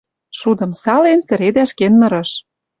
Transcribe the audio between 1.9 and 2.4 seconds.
нырыш.